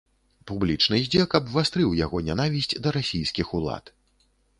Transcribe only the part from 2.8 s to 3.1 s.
да